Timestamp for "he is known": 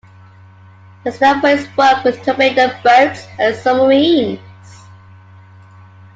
1.03-1.41